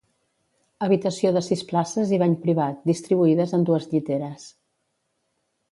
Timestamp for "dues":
3.69-3.87